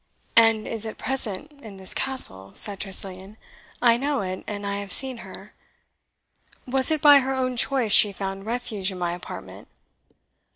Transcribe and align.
"And 0.35 0.67
is 0.67 0.87
at 0.87 0.97
present 0.97 1.51
in 1.61 1.77
this 1.77 1.93
Castle," 1.93 2.55
said 2.55 2.79
Tressilian. 2.79 3.37
"I 3.83 3.97
know 3.97 4.21
it, 4.21 4.43
and 4.47 4.65
I 4.65 4.77
have 4.77 4.91
seen 4.91 5.17
her. 5.17 5.53
Was 6.65 6.89
it 6.89 7.03
by 7.03 7.19
her 7.19 7.35
own 7.35 7.55
choice 7.55 7.91
she 7.91 8.11
found 8.11 8.47
refuge 8.47 8.91
in 8.91 8.97
my 8.97 9.13
apartment?" 9.13 9.67